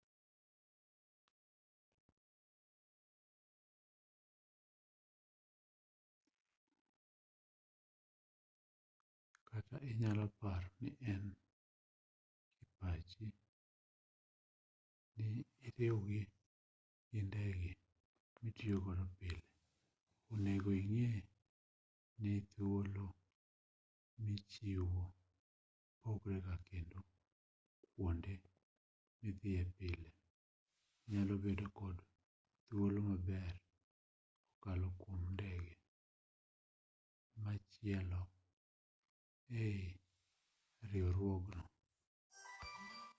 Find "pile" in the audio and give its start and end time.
19.17-19.41, 29.77-30.09